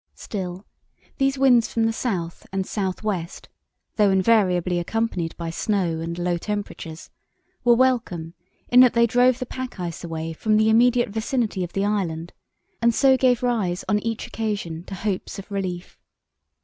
[0.15, 0.65] Still,
[1.19, 3.49] these winds from the south and south west,
[3.97, 7.11] though invariably accompanied by snow and low temperatures,
[7.63, 8.33] were welcome
[8.67, 12.33] in that they drove the pack ice away from the immediate vicinity of the island,
[12.81, 15.99] and so gave rise on each occasion to hopes of relief.